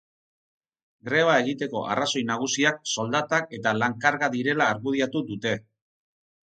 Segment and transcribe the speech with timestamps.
[1.09, 5.59] Greba egiteko arrazoi nagusiak soldatak eta lan-karga direla argudiatu dute.